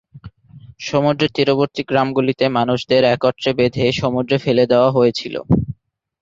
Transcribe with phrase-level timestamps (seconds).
[0.81, 5.35] সমুদ্রের তীরবর্তী গ্রামগুলিতে মানুষদের একত্রে বেঁধে সমুদ্রে ফেলে দেওয়া হয়েছিল।